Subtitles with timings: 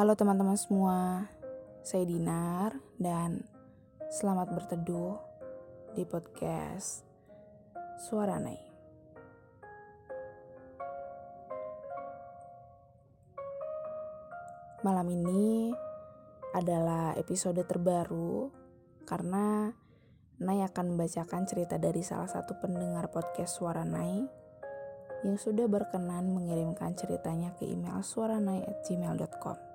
[0.00, 1.28] Halo teman-teman semua,
[1.84, 3.44] saya Dinar dan
[4.08, 5.20] selamat berteduh
[5.92, 7.04] di podcast
[8.00, 8.56] Suara Nai.
[14.80, 15.68] Malam ini
[16.56, 18.48] adalah episode terbaru
[19.04, 19.68] karena
[20.40, 24.24] Nai akan membacakan cerita dari salah satu pendengar podcast Suara Nai
[25.28, 29.69] yang sudah berkenan mengirimkan ceritanya ke email suaranai@gmail.com.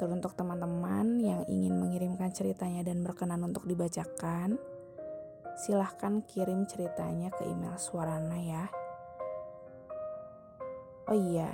[0.00, 4.56] Teruntuk teman-teman yang ingin mengirimkan ceritanya dan berkenan untuk dibacakan,
[5.60, 8.64] silahkan kirim ceritanya ke email Suarana ya.
[11.04, 11.52] Oh iya,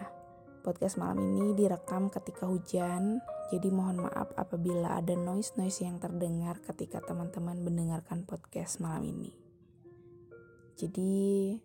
[0.63, 3.19] podcast malam ini direkam ketika hujan,
[3.51, 9.35] jadi mohon maaf apabila ada noise-noise yang terdengar ketika teman-teman mendengarkan podcast malam ini.
[10.79, 11.59] Jadi,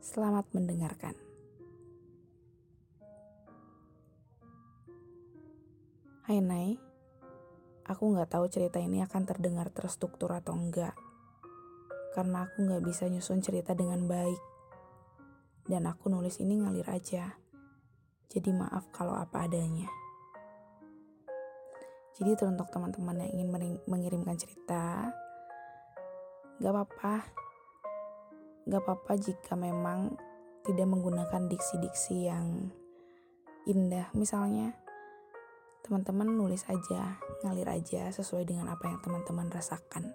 [0.00, 1.31] selamat mendengarkan.
[6.22, 6.78] Hai Nai,
[7.82, 10.94] aku nggak tahu cerita ini akan terdengar terstruktur atau enggak.
[12.14, 14.38] Karena aku nggak bisa nyusun cerita dengan baik.
[15.66, 17.34] Dan aku nulis ini ngalir aja.
[18.30, 19.90] Jadi maaf kalau apa adanya.
[22.14, 25.10] Jadi teruntuk teman-teman yang ingin mengirimkan cerita,
[26.62, 27.14] gak apa-apa.
[28.70, 30.14] Gak apa-apa jika memang
[30.62, 32.70] tidak menggunakan diksi-diksi yang
[33.66, 34.06] indah.
[34.14, 34.81] Misalnya,
[35.82, 40.14] teman-teman nulis aja, ngalir aja sesuai dengan apa yang teman-teman rasakan.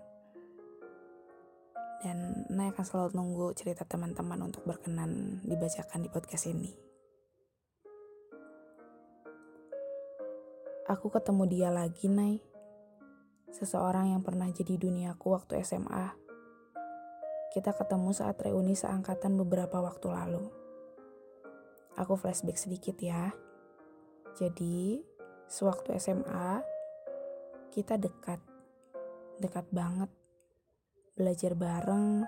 [2.00, 6.72] Dan Naya akan selalu nunggu cerita teman-teman untuk berkenan dibacakan di podcast ini.
[10.88, 12.40] Aku ketemu dia lagi, Nay.
[13.52, 16.16] Seseorang yang pernah jadi duniaku waktu SMA.
[17.52, 20.48] Kita ketemu saat reuni seangkatan beberapa waktu lalu.
[22.00, 23.36] Aku flashback sedikit ya.
[24.38, 25.02] Jadi,
[25.48, 26.62] sewaktu SMA,
[27.72, 28.40] kita dekat.
[29.40, 30.12] Dekat banget.
[31.18, 32.28] Belajar bareng,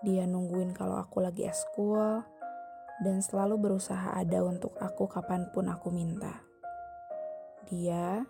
[0.00, 2.24] dia nungguin kalau aku lagi eskul,
[3.02, 6.42] dan selalu berusaha ada untuk aku kapan pun aku minta.
[7.68, 8.22] Dia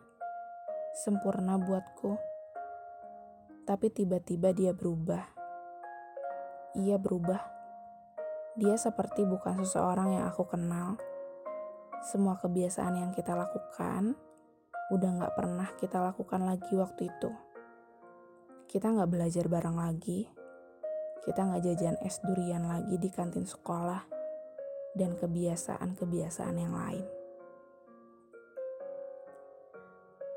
[0.98, 2.19] sempurna buatku.
[3.69, 5.25] Tapi tiba-tiba dia berubah.
[6.75, 7.40] Ia berubah.
[8.58, 10.98] Dia seperti bukan seseorang yang aku kenal.
[12.06, 14.14] Semua kebiasaan yang kita lakukan
[14.88, 17.31] udah gak pernah kita lakukan lagi waktu itu.
[18.70, 20.31] Kita gak belajar bareng lagi.
[21.26, 24.06] Kita gak jajan es durian lagi di kantin sekolah.
[24.94, 27.06] Dan kebiasaan-kebiasaan yang lain.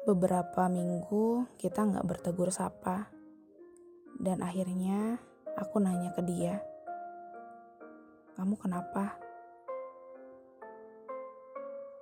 [0.02, 3.10] Beberapa minggu kita nggak bertegur sapa.
[4.18, 5.18] Dan akhirnya
[5.58, 6.62] aku nanya ke dia,
[8.38, 9.31] kamu kenapa?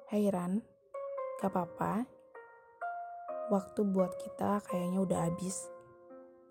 [0.09, 0.57] Hei Ran,
[1.37, 2.01] gak apa-apa.
[3.53, 5.69] Waktu buat kita kayaknya udah habis.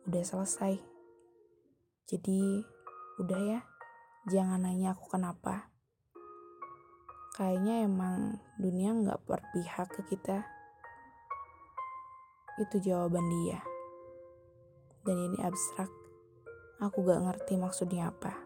[0.07, 0.79] Udah selesai.
[2.07, 2.63] Jadi,
[3.19, 3.61] udah ya.
[4.31, 5.75] Jangan nanya aku kenapa.
[7.35, 10.47] Kayaknya emang dunia nggak berpihak ke kita.
[12.63, 13.59] Itu jawaban dia.
[15.03, 15.91] Dan ini abstrak.
[16.79, 18.39] Aku gak ngerti maksudnya apa.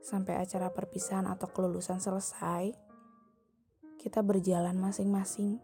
[0.00, 2.83] Sampai acara perpisahan atau kelulusan selesai,
[4.04, 5.56] kita berjalan masing-masing.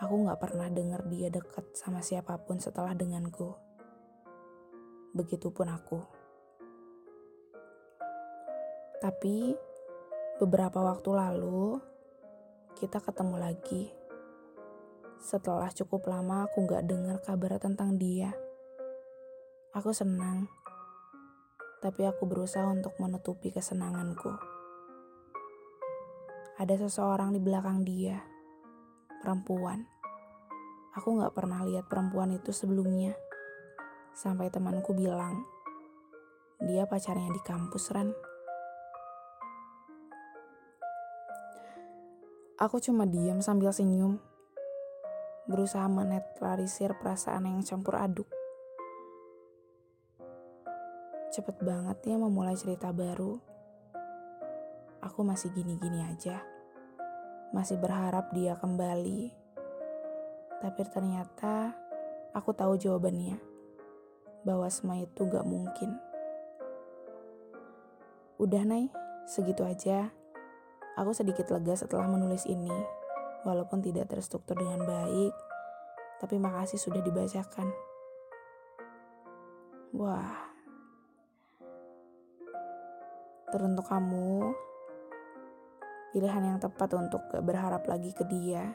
[0.00, 3.52] Aku gak pernah dengar dia deket sama siapa pun setelah denganku.
[5.12, 6.00] Begitupun aku.
[8.96, 9.52] Tapi
[10.40, 11.84] beberapa waktu lalu
[12.80, 13.92] kita ketemu lagi
[15.20, 18.32] setelah cukup lama aku gak dengar kabar tentang dia.
[19.76, 20.48] Aku senang,
[21.84, 24.53] tapi aku berusaha untuk menutupi kesenanganku.
[26.54, 28.14] Ada seseorang di belakang dia,
[29.18, 29.82] perempuan.
[30.94, 33.10] Aku gak pernah lihat perempuan itu sebelumnya.
[34.14, 35.42] Sampai temanku bilang,
[36.62, 38.14] dia pacarnya di kampus, Ran.
[42.62, 44.22] Aku cuma diam sambil senyum
[45.44, 48.30] berusaha menetralisir perasaan yang campur aduk.
[51.34, 53.53] Cepet banget ya memulai cerita baru.
[55.04, 56.40] Aku masih gini-gini aja.
[57.52, 59.28] Masih berharap dia kembali.
[60.64, 61.76] Tapi ternyata
[62.32, 63.36] aku tahu jawabannya.
[64.48, 66.00] Bahwa semua itu gak mungkin.
[68.40, 68.88] Udah, Nay.
[69.28, 70.08] Segitu aja.
[70.96, 72.72] Aku sedikit lega setelah menulis ini
[73.44, 75.34] walaupun tidak terstruktur dengan baik,
[76.18, 77.68] tapi makasih sudah dibacakan.
[79.94, 80.54] Wah,
[83.52, 84.50] teruntuk kamu
[86.14, 88.70] pilihan yang tepat untuk berharap lagi ke dia.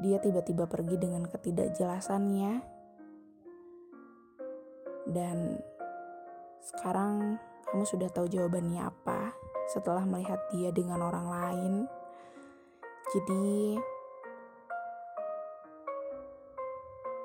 [0.00, 2.80] Dia tiba-tiba pergi dengan ketidakjelasannya,
[5.12, 5.60] dan
[6.64, 7.36] sekarang
[7.68, 9.36] kamu sudah tahu jawabannya apa
[9.68, 11.72] setelah melihat dia dengan orang lain.
[13.12, 13.76] Jadi,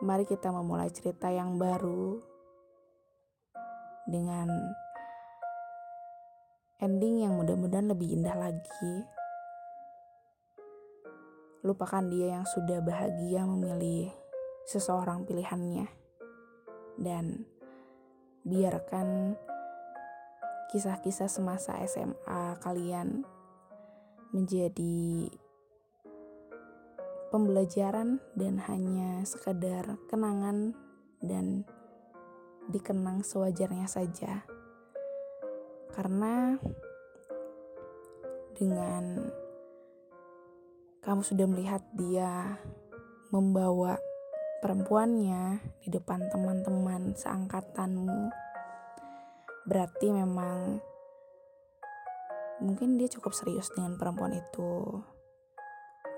[0.04, 2.20] mari kita memulai cerita yang baru
[4.04, 4.52] dengan
[6.84, 8.96] ending yang mudah-mudahan lebih indah lagi.
[11.64, 14.12] Lupakan dia yang sudah bahagia memilih
[14.68, 15.88] seseorang pilihannya.
[16.96, 17.44] Dan
[18.46, 19.36] biarkan
[20.72, 23.24] kisah-kisah semasa SMA kalian
[24.36, 25.32] menjadi
[27.32, 30.76] pembelajaran dan hanya sekedar kenangan
[31.24, 31.64] dan
[32.70, 34.55] dikenang sewajarnya saja.
[35.96, 36.60] Karena
[38.52, 39.32] dengan
[41.00, 42.60] kamu sudah melihat dia
[43.32, 43.96] membawa
[44.60, 48.28] perempuannya di depan teman-teman seangkatanmu,
[49.64, 50.84] berarti memang
[52.60, 55.00] mungkin dia cukup serius dengan perempuan itu.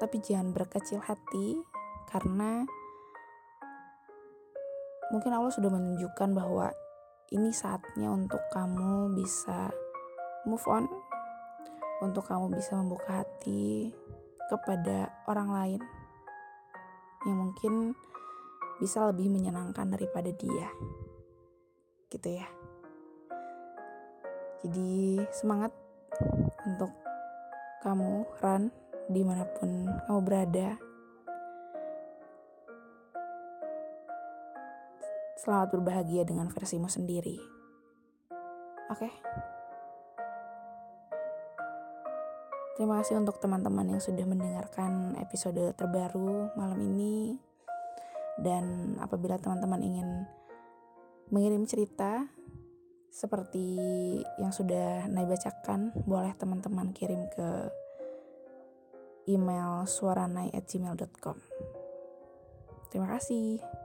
[0.01, 1.61] Tapi jangan berkecil hati
[2.09, 2.65] karena
[5.11, 6.71] mungkin Allah sudah menunjukkan bahwa
[7.35, 9.67] ini saatnya untuk kamu bisa
[10.47, 10.87] move on,
[11.99, 13.91] untuk kamu bisa membuka hati
[14.47, 15.81] kepada orang lain
[17.27, 17.91] yang mungkin
[18.79, 20.71] bisa lebih menyenangkan daripada dia.
[22.07, 22.47] Gitu ya.
[24.63, 25.75] Jadi semangat
[26.63, 26.95] untuk
[27.83, 28.71] kamu, Ran,
[29.11, 30.86] di mana pun kamu berada.
[35.47, 37.39] Selamat berbahagia dengan versimu sendiri.
[38.91, 39.07] Oke.
[39.07, 39.11] Okay?
[42.75, 47.39] Terima kasih untuk teman-teman yang sudah mendengarkan episode terbaru malam ini.
[48.35, 50.27] Dan apabila teman-teman ingin
[51.31, 52.27] mengirim cerita
[53.07, 53.71] seperti
[54.43, 57.71] yang sudah Nai bacakan, boleh teman-teman kirim ke
[59.31, 61.39] email suaranai@gmail.com.
[62.91, 63.76] Terima kasih.